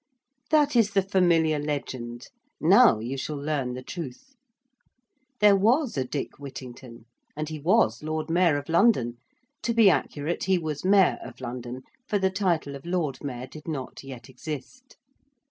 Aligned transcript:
That 0.49 0.75
is 0.75 0.93
the 0.93 1.03
familiar 1.03 1.59
legend. 1.59 2.29
Now 2.59 2.97
you 2.97 3.17
shall 3.19 3.35
learn 3.37 3.75
the 3.75 3.83
truth. 3.83 4.33
There 5.41 5.55
was 5.55 5.95
a 5.95 6.03
Dick 6.03 6.39
Whittington: 6.39 7.05
and 7.37 7.49
he 7.49 7.59
was 7.59 8.01
Lord 8.01 8.27
Mayor 8.27 8.57
of 8.57 8.67
London 8.67 9.19
to 9.61 9.75
be 9.75 9.91
accurate, 9.91 10.45
he 10.45 10.57
was 10.57 10.83
Mayor 10.83 11.19
of 11.23 11.39
London, 11.39 11.83
for 12.07 12.17
the 12.17 12.31
title 12.31 12.75
of 12.75 12.83
Lord 12.83 13.23
Mayor 13.23 13.45
did 13.45 13.67
not 13.67 14.03
yet 14.03 14.27
exist. 14.27 14.97